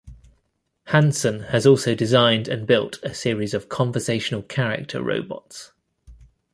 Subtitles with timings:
[0.85, 5.73] Hanson has also designed and built a series of Conversational Character Robots.